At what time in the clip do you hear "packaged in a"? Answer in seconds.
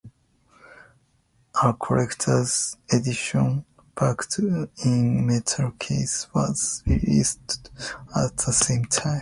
3.95-5.21